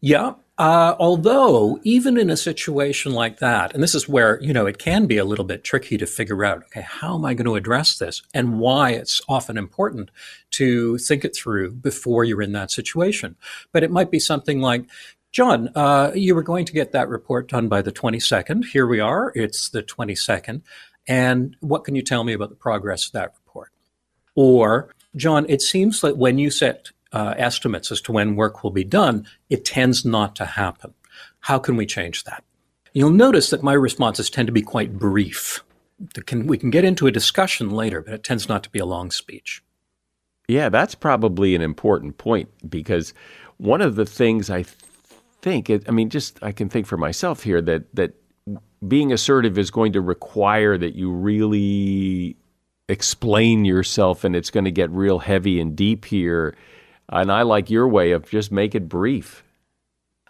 [0.00, 4.66] Yeah, uh, although, even in a situation like that, and this is where, you know,
[4.66, 7.46] it can be a little bit tricky to figure out, okay, how am I going
[7.46, 10.10] to address this and why it's often important
[10.52, 13.36] to think it through before you're in that situation.
[13.72, 14.84] But it might be something like,
[15.30, 18.64] John, uh, you were going to get that report done by the 22nd.
[18.64, 19.30] Here we are.
[19.36, 20.62] It's the 22nd.
[21.06, 23.70] And what can you tell me about the progress of that report?
[24.34, 28.70] Or, John, it seems that when you set uh, estimates as to when work will
[28.70, 30.94] be done, it tends not to happen.
[31.40, 32.44] How can we change that?
[32.92, 35.62] You'll notice that my responses tend to be quite brief.
[36.26, 38.86] Can, we can get into a discussion later, but it tends not to be a
[38.86, 39.62] long speech.
[40.48, 43.12] Yeah, that's probably an important point because
[43.58, 44.64] one of the things I
[45.42, 48.14] think, I mean, just I can think for myself here that that
[48.86, 52.36] being assertive is going to require that you really
[52.88, 56.54] explain yourself, and it's going to get real heavy and deep here
[57.10, 59.42] and I like your way of just make it brief.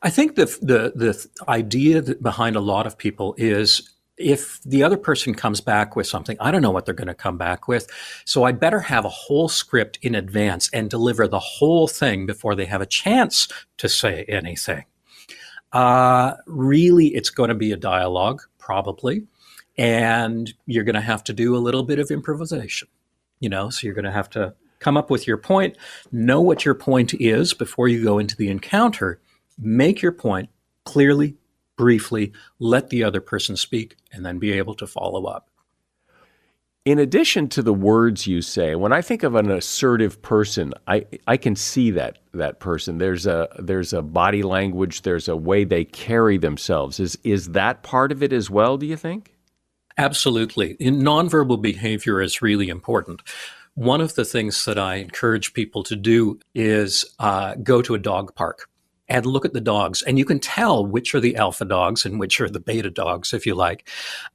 [0.03, 4.97] I think the the the idea behind a lot of people is if the other
[4.97, 7.89] person comes back with something, I don't know what they're going to come back with.
[8.25, 12.55] So I'd better have a whole script in advance and deliver the whole thing before
[12.55, 14.85] they have a chance to say anything.
[15.73, 19.25] Uh, really, it's going to be a dialogue, probably.
[19.77, 22.89] And you're going to have to do a little bit of improvisation,
[23.39, 25.77] you know, so you're going to have to come up with your point,
[26.13, 29.21] know what your point is before you go into the encounter,
[29.59, 30.51] make your point
[30.85, 31.37] clearly,
[31.77, 35.51] briefly, let the other person speak, and then be able to follow up.
[36.85, 41.05] In addition to the words you say, when I think of an assertive person, I,
[41.27, 42.97] I can see that that person.
[42.97, 46.99] There's a there's a body language, there's a way they carry themselves.
[46.99, 49.35] Is is that part of it as well, do you think?
[49.99, 50.77] Absolutely.
[50.79, 53.21] In nonverbal behavior is really important.
[53.79, 57.99] One of the things that I encourage people to do is uh, go to a
[57.99, 58.69] dog park
[59.09, 62.19] and look at the dogs and you can tell which are the alpha dogs and
[62.19, 63.89] which are the beta dogs if you like.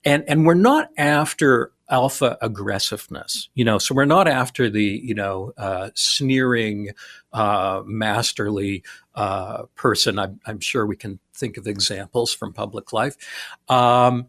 [0.06, 5.13] And and we're not after alpha aggressiveness you know so we're not after the you
[5.13, 6.91] know uh, sneering
[7.34, 8.82] uh, masterly
[9.13, 10.19] uh, person.
[10.19, 13.17] I'm, I'm, sure we can think of examples from public life.
[13.67, 14.27] Um,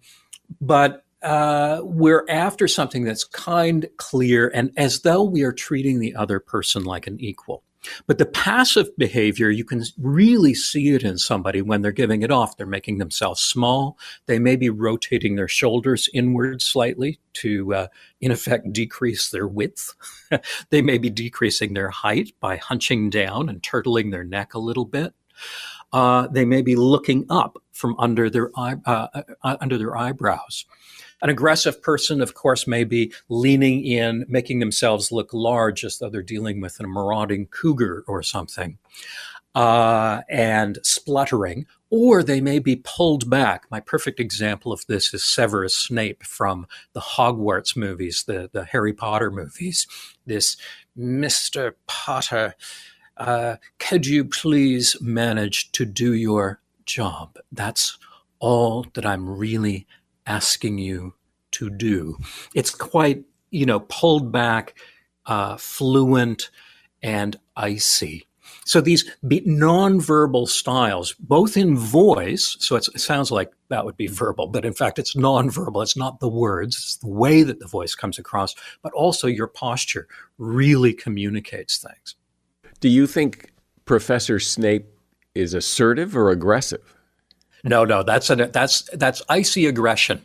[0.60, 6.14] but uh, we're after something that's kind, clear, and as though we are treating the
[6.14, 7.62] other person like an equal.
[8.06, 12.30] But the passive behavior, you can really see it in somebody when they're giving it
[12.30, 12.56] off.
[12.56, 13.98] They're making themselves small.
[14.26, 17.86] They may be rotating their shoulders inward slightly to, uh,
[18.20, 19.94] in effect, decrease their width.
[20.70, 24.86] they may be decreasing their height by hunching down and turtling their neck a little
[24.86, 25.14] bit.
[25.92, 29.08] Uh, they may be looking up from under their eye, uh,
[29.42, 30.64] uh under their eyebrows.
[31.24, 36.10] An aggressive person, of course, may be leaning in, making themselves look large as though
[36.10, 38.76] they're dealing with a marauding cougar or something,
[39.54, 43.64] uh, and spluttering, or they may be pulled back.
[43.70, 48.92] My perfect example of this is Severus Snape from the Hogwarts movies, the, the Harry
[48.92, 49.86] Potter movies.
[50.26, 50.58] This
[50.94, 51.72] Mr.
[51.86, 52.54] Potter,
[53.16, 57.38] uh, could you please manage to do your job?
[57.50, 57.96] That's
[58.40, 59.86] all that I'm really
[60.26, 61.14] asking you
[61.54, 62.16] to do.
[62.54, 64.78] It's quite, you know, pulled back,
[65.26, 66.50] uh, fluent,
[67.02, 68.26] and icy.
[68.66, 74.46] So these nonverbal styles, both in voice, so it sounds like that would be verbal,
[74.46, 75.82] but in fact it's nonverbal.
[75.82, 79.48] It's not the words, it's the way that the voice comes across, but also your
[79.48, 82.16] posture really communicates things.
[82.80, 83.52] Do you think
[83.84, 84.86] Professor Snape
[85.34, 86.93] is assertive or aggressive?
[87.66, 90.22] No, no, that's a, that's that's icy aggression.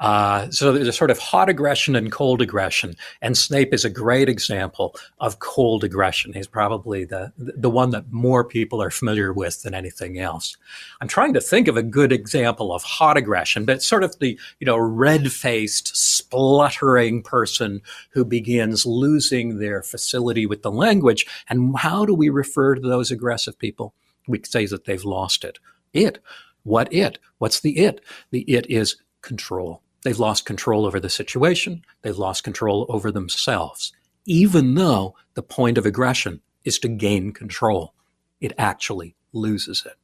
[0.00, 3.90] Uh, so there's a sort of hot aggression and cold aggression, and Snape is a
[3.90, 6.32] great example of cold aggression.
[6.32, 10.56] He's probably the the one that more people are familiar with than anything else.
[11.00, 14.36] I'm trying to think of a good example of hot aggression, but sort of the
[14.58, 17.80] you know red faced, spluttering person
[18.10, 21.26] who begins losing their facility with the language.
[21.48, 23.94] And how do we refer to those aggressive people?
[24.26, 25.60] We say that they've lost it.
[25.92, 26.18] It
[26.64, 27.18] what it?
[27.38, 28.00] What's the it?
[28.30, 29.82] The it is control.
[30.04, 31.84] They've lost control over the situation.
[32.02, 33.92] They've lost control over themselves.
[34.26, 37.94] Even though the point of aggression is to gain control,
[38.40, 39.94] it actually loses it.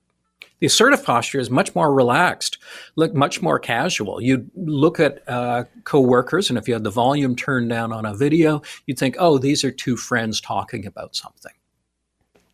[0.60, 2.58] The assertive posture is much more relaxed,
[2.96, 4.20] look much more casual.
[4.20, 8.14] You look at uh, coworkers, and if you had the volume turned down on a
[8.14, 11.52] video, you'd think, "Oh, these are two friends talking about something."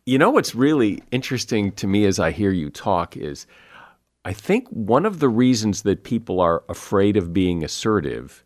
[0.05, 3.47] You know what's really interesting to me as I hear you talk is
[4.25, 8.43] I think one of the reasons that people are afraid of being assertive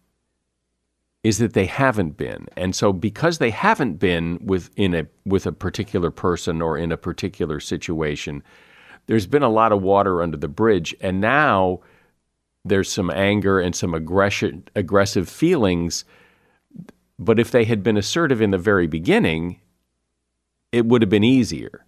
[1.24, 2.48] is that they haven't been.
[2.58, 6.92] And so because they haven't been with in a with a particular person or in
[6.92, 8.44] a particular situation,
[9.06, 11.80] there's been a lot of water under the bridge and now
[12.66, 16.04] there's some anger and some aggression aggressive feelings.
[17.18, 19.62] But if they had been assertive in the very beginning,
[20.74, 21.86] it would have been easier.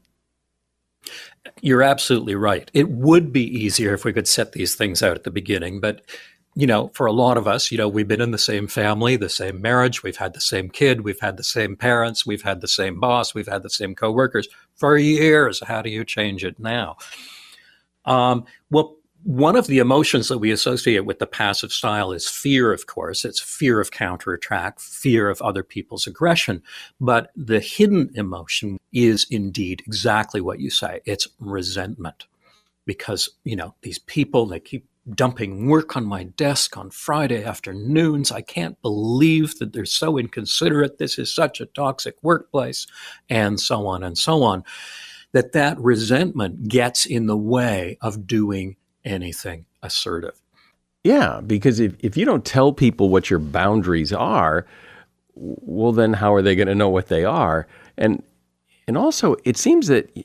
[1.61, 2.69] You're absolutely right.
[2.73, 6.01] It would be easier if we could set these things out at the beginning, but
[6.53, 9.15] you know, for a lot of us, you know, we've been in the same family,
[9.15, 12.59] the same marriage, we've had the same kid, we've had the same parents, we've had
[12.59, 15.61] the same boss, we've had the same coworkers for years.
[15.65, 16.97] How do you change it now?
[18.03, 22.73] Um, well, one of the emotions that we associate with the passive style is fear,
[22.73, 23.23] of course.
[23.23, 26.63] It's fear of counterattack, fear of other people's aggression.
[26.99, 31.01] But the hidden emotion is indeed exactly what you say.
[31.05, 32.25] It's resentment.
[32.85, 38.31] Because, you know, these people, they keep dumping work on my desk on Friday afternoons.
[38.31, 40.97] I can't believe that they're so inconsiderate.
[40.97, 42.87] This is such a toxic workplace,
[43.29, 44.63] and so on and so on.
[45.33, 50.41] That that resentment gets in the way of doing anything assertive.
[51.03, 54.65] Yeah, because if, if you don't tell people what your boundaries are,
[55.33, 57.67] well, then how are they going to know what they are?
[57.97, 58.23] And
[58.87, 60.15] and also, it seems that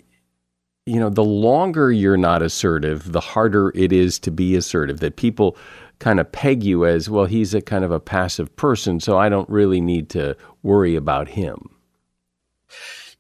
[0.85, 5.01] you know the longer you're not assertive, the harder it is to be assertive.
[5.01, 5.57] That people
[5.99, 7.25] kind of peg you as well.
[7.25, 11.29] He's a kind of a passive person, so I don't really need to worry about
[11.29, 11.71] him.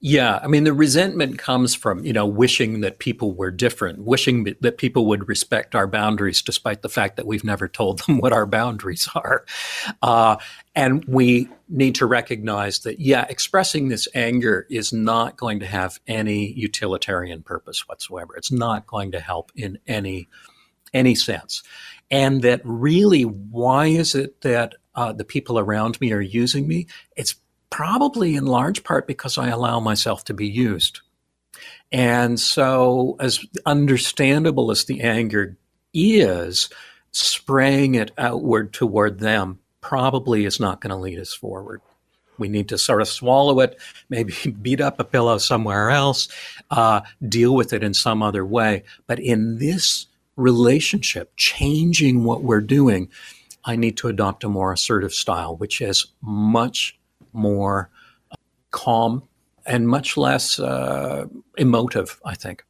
[0.00, 4.44] Yeah, I mean the resentment comes from you know wishing that people were different, wishing
[4.60, 8.32] that people would respect our boundaries, despite the fact that we've never told them what
[8.32, 9.46] our boundaries are.
[10.02, 10.36] Uh,
[10.74, 15.98] and we need to recognize that yeah, expressing this anger is not going to have
[16.06, 18.36] any utilitarian purpose whatsoever.
[18.36, 20.28] It's not going to help in any
[20.92, 21.62] any sense,
[22.10, 26.86] and that really, why is it that uh, the people around me are using me?
[27.16, 27.34] It's
[27.70, 31.00] probably in large part because I allow myself to be used.
[31.92, 35.56] And so, as understandable as the anger
[35.94, 36.68] is,
[37.12, 41.80] spraying it outward toward them probably is not going to lead us forward.
[42.38, 46.28] We need to sort of swallow it, maybe beat up a pillow somewhere else,
[46.70, 48.82] uh, deal with it in some other way.
[49.06, 50.06] But in this
[50.36, 53.08] relationship, changing what we're doing,
[53.64, 56.98] I need to adopt a more assertive style, which is much
[57.32, 57.90] more
[58.70, 59.22] calm
[59.66, 62.64] and much less uh, emotive, I think.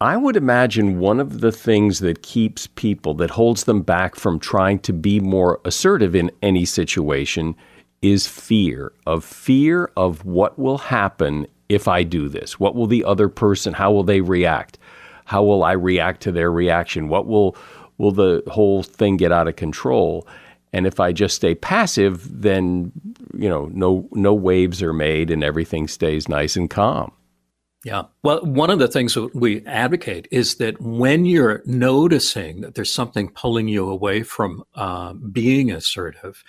[0.00, 4.40] I would imagine one of the things that keeps people, that holds them back from
[4.40, 7.54] trying to be more assertive in any situation,
[8.02, 12.58] is fear of fear of what will happen if I do this.
[12.58, 14.76] What will the other person, how will they react?
[15.24, 17.08] How will I react to their reaction?
[17.08, 17.56] What will
[17.98, 20.26] will the whole thing get out of control?
[20.72, 22.92] And if I just stay passive, then
[23.34, 27.12] you know, no no waves are made and everything stays nice and calm.
[27.84, 28.04] Yeah.
[28.22, 32.94] Well, one of the things that we advocate is that when you're noticing that there's
[32.94, 36.44] something pulling you away from uh, being assertive,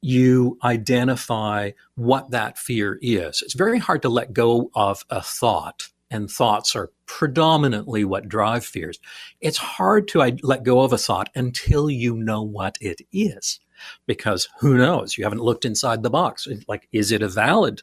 [0.00, 3.42] you identify what that fear is.
[3.42, 8.64] It's very hard to let go of a thought, and thoughts are predominantly what drive
[8.64, 8.98] fears.
[9.40, 13.60] It's hard to let go of a thought until you know what it is
[14.06, 15.16] because who knows?
[15.16, 16.48] You haven't looked inside the box.
[16.66, 17.82] Like, is it a valid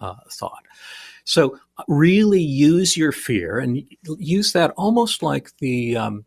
[0.00, 0.64] uh, thought?
[1.24, 1.58] So,
[1.88, 3.82] really use your fear and
[4.18, 6.24] use that almost like the um,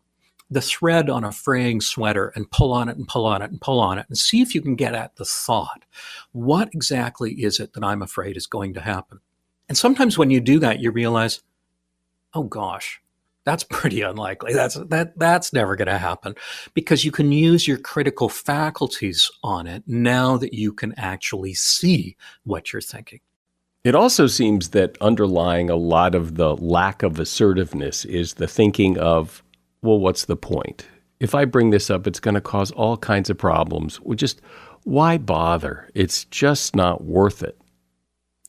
[0.50, 3.60] the thread on a fraying sweater and pull on it and pull on it and
[3.60, 5.84] pull on it and see if you can get at the thought.
[6.32, 9.20] What exactly is it that I'm afraid is going to happen?
[9.70, 11.40] And sometimes when you do that, you realize,
[12.34, 13.00] oh gosh,
[13.44, 14.52] That's pretty unlikely.
[14.52, 16.34] That's that that's never going to happen
[16.74, 22.16] because you can use your critical faculties on it now that you can actually see
[22.44, 23.20] what you're thinking.
[23.82, 28.98] It also seems that underlying a lot of the lack of assertiveness is the thinking
[28.98, 29.42] of,
[29.80, 30.86] well, what's the point?
[31.18, 33.98] If I bring this up, it's going to cause all kinds of problems.
[34.02, 34.42] Well, just
[34.84, 35.88] why bother?
[35.94, 37.59] It's just not worth it.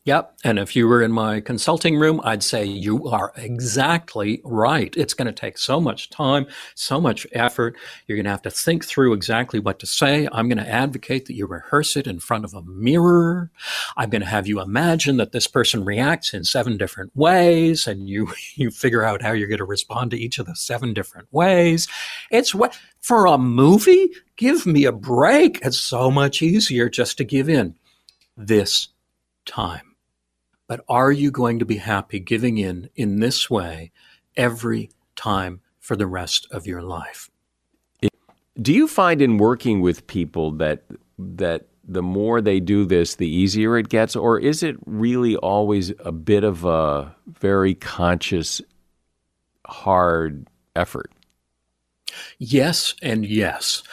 [0.05, 0.39] Yep.
[0.43, 4.91] And if you were in my consulting room, I'd say you are exactly right.
[4.97, 7.77] It's going to take so much time, so much effort.
[8.07, 10.27] You're going to have to think through exactly what to say.
[10.31, 13.51] I'm going to advocate that you rehearse it in front of a mirror.
[13.95, 18.09] I'm going to have you imagine that this person reacts in seven different ways and
[18.09, 21.27] you, you figure out how you're going to respond to each of the seven different
[21.31, 21.87] ways.
[22.31, 25.59] It's what for a movie, give me a break.
[25.61, 27.75] It's so much easier just to give in
[28.35, 28.87] this
[29.45, 29.90] time.
[30.71, 33.91] But are you going to be happy giving in in this way
[34.37, 37.29] every time for the rest of your life?
[38.55, 40.85] Do you find in working with people that
[41.19, 45.91] that the more they do this, the easier it gets, or is it really always
[46.05, 48.61] a bit of a very conscious,
[49.67, 51.11] hard effort?
[52.39, 53.83] Yes, and yes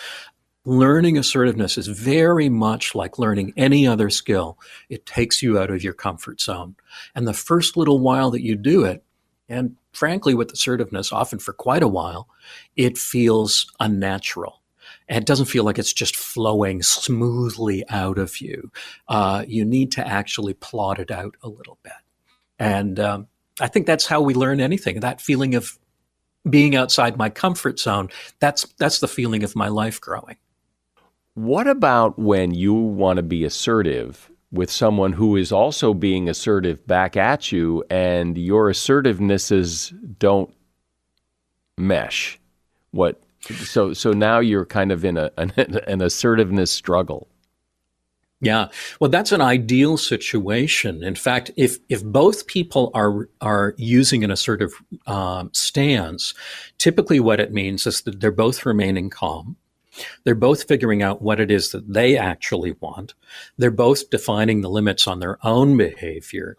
[0.68, 4.58] learning assertiveness is very much like learning any other skill.
[4.90, 6.76] It takes you out of your comfort zone.
[7.14, 9.02] And the first little while that you do it,
[9.48, 12.28] and frankly, with assertiveness, often for quite a while,
[12.76, 14.60] it feels unnatural.
[15.08, 18.70] And it doesn't feel like it's just flowing smoothly out of you.
[19.08, 21.92] Uh, you need to actually plot it out a little bit.
[22.58, 25.78] And um, I think that's how we learn anything that feeling of
[26.48, 28.10] being outside my comfort zone.
[28.38, 30.36] That's, that's the feeling of my life growing.
[31.38, 36.84] What about when you want to be assertive with someone who is also being assertive
[36.84, 40.52] back at you and your assertivenesses don't
[41.76, 42.40] mesh?
[42.90, 45.52] What so so now you're kind of in a an,
[45.86, 47.28] an assertiveness struggle.
[48.40, 48.66] Yeah,
[48.98, 51.04] well, that's an ideal situation.
[51.04, 54.72] In fact, if if both people are are using an assertive
[55.06, 56.34] um, stance,
[56.78, 59.54] typically what it means is that they're both remaining calm.
[60.24, 63.14] They're both figuring out what it is that they actually want.
[63.56, 66.56] They're both defining the limits on their own behavior.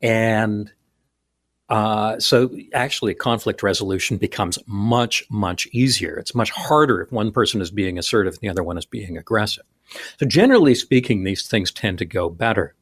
[0.00, 0.72] And
[1.68, 6.16] uh, so actually conflict resolution becomes much, much easier.
[6.16, 9.16] It's much harder if one person is being assertive and the other one is being
[9.16, 9.64] aggressive.
[10.18, 12.74] So generally speaking, these things tend to go better.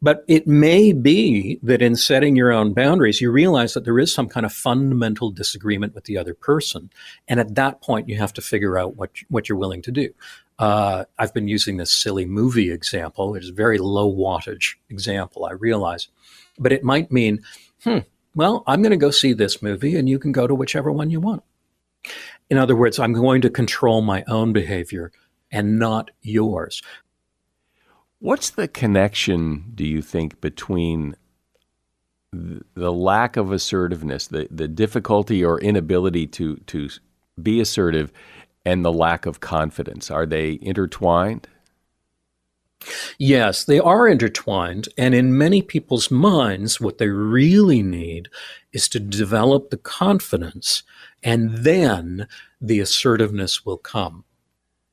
[0.00, 4.12] But it may be that in setting your own boundaries, you realize that there is
[4.12, 6.90] some kind of fundamental disagreement with the other person.
[7.28, 10.10] And at that point, you have to figure out what, what you're willing to do.
[10.58, 15.52] Uh, I've been using this silly movie example, is a very low wattage example, I
[15.52, 16.08] realize.
[16.58, 17.42] But it might mean,
[17.82, 18.00] hmm,
[18.34, 21.10] well, I'm going to go see this movie and you can go to whichever one
[21.10, 21.42] you want.
[22.50, 25.12] In other words, I'm going to control my own behavior
[25.50, 26.82] and not yours.
[28.20, 31.16] What's the connection, do you think, between
[32.32, 36.90] the lack of assertiveness, the, the difficulty or inability to, to
[37.42, 38.12] be assertive,
[38.64, 40.10] and the lack of confidence?
[40.10, 41.48] Are they intertwined?
[43.18, 44.90] Yes, they are intertwined.
[44.98, 48.28] And in many people's minds, what they really need
[48.72, 50.82] is to develop the confidence,
[51.22, 52.28] and then
[52.60, 54.24] the assertiveness will come.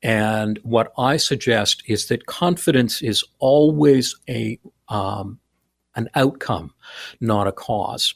[0.02, 5.40] And what I suggest is that confidence is always a um,
[5.96, 6.72] an outcome,
[7.20, 8.14] not a cause.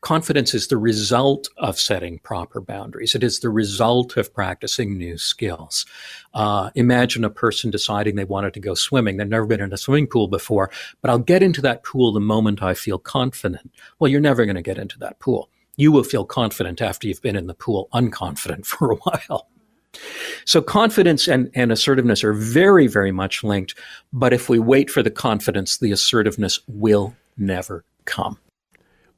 [0.00, 3.14] Confidence is the result of setting proper boundaries.
[3.14, 5.84] It is the result of practicing new skills.
[6.32, 9.18] Uh, imagine a person deciding they wanted to go swimming.
[9.18, 10.70] They've never been in a swimming pool before,
[11.02, 13.70] but I'll get into that pool the moment I feel confident.
[13.98, 15.50] Well, you're never going to get into that pool.
[15.76, 19.48] You will feel confident after you've been in the pool unconfident for a while.
[20.44, 23.74] So confidence and, and assertiveness are very, very much linked.
[24.12, 28.38] But if we wait for the confidence, the assertiveness will never come.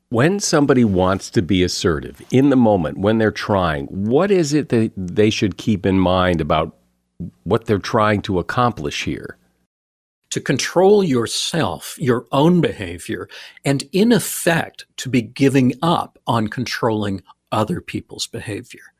[0.08, 4.68] When somebody wants to be assertive in the moment, when they're trying, what is it
[4.68, 6.76] that they should keep in mind about
[7.44, 9.38] what they're trying to accomplish here?
[10.30, 13.28] To control yourself, your own behavior,
[13.64, 18.92] and in effect, to be giving up on controlling other people's behavior.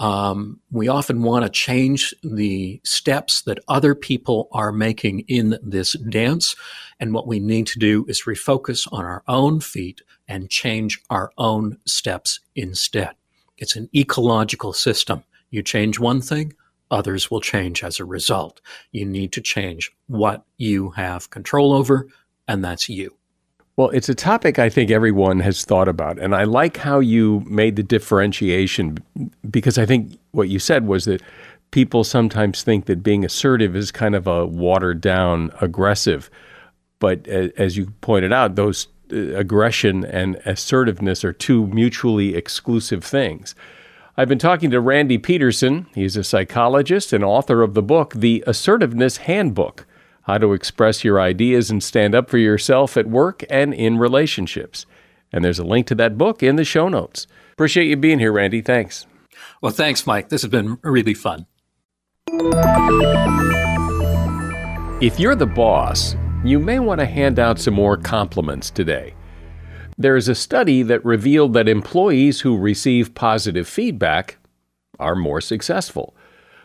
[0.00, 5.92] Um, we often want to change the steps that other people are making in this
[5.92, 6.56] dance.
[6.98, 11.30] And what we need to do is refocus on our own feet and change our
[11.36, 13.10] own steps instead.
[13.58, 15.22] It's an ecological system.
[15.50, 16.54] You change one thing,
[16.90, 18.62] others will change as a result.
[18.92, 22.08] You need to change what you have control over,
[22.48, 23.19] and that's you.
[23.80, 26.18] Well, it's a topic I think everyone has thought about.
[26.18, 28.98] And I like how you made the differentiation
[29.50, 31.22] because I think what you said was that
[31.70, 36.30] people sometimes think that being assertive is kind of a watered down aggressive.
[36.98, 43.54] But as you pointed out, those uh, aggression and assertiveness are two mutually exclusive things.
[44.18, 45.86] I've been talking to Randy Paterson.
[45.94, 49.86] He's a psychologist and author of the book, The Assertiveness Handbook
[50.30, 54.86] How to Express Your Ideas and Stand Up for Yourself at Work and in Relationships.
[55.32, 57.26] And there's a link to that book in the show notes.
[57.50, 58.60] Appreciate you being here, Randy.
[58.62, 59.08] Thanks.
[59.60, 60.28] Well, thanks, Mike.
[60.28, 61.46] This has been really fun.
[65.02, 66.14] If you're the boss,
[66.44, 69.14] you may want to hand out some more compliments today.
[69.98, 74.38] There is a study that revealed that employees who receive positive feedback
[75.00, 76.14] are more successful.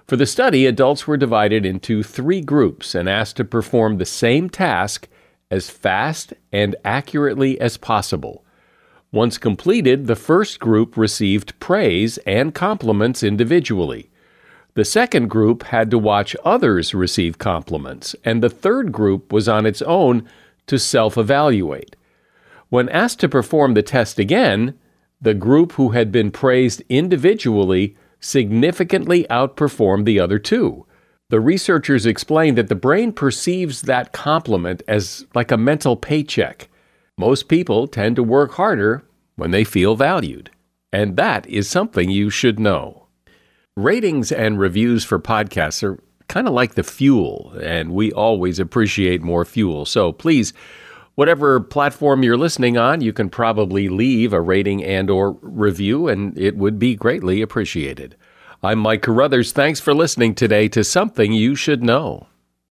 [0.07, 4.49] For the study, adults were divided into three groups and asked to perform the same
[4.49, 5.07] task
[5.49, 8.43] as fast and accurately as possible.
[9.11, 14.09] Once completed, the first group received praise and compliments individually.
[14.75, 19.65] The second group had to watch others receive compliments, and the third group was on
[19.65, 20.27] its own
[20.67, 21.95] to self evaluate.
[22.69, 24.77] When asked to perform the test again,
[25.21, 27.95] the group who had been praised individually
[28.25, 30.85] significantly outperformed the other two.
[31.29, 36.67] The researchers explained that the brain perceives that compliment as like a mental paycheck.
[37.17, 39.03] Most people tend to work harder
[39.35, 40.49] when they feel valued,
[40.91, 43.07] and that is something you should know.
[43.77, 49.21] Ratings and reviews for podcasts are kind of like the fuel, and we always appreciate
[49.21, 49.85] more fuel.
[49.85, 50.51] So please
[51.15, 56.37] Whatever platform you're listening on, you can probably leave a rating and or review and
[56.37, 58.17] it would be greatly appreciated.
[58.61, 59.53] I'm Mike Carruthers.
[59.53, 62.27] Thanks for listening today to Something You Should Know.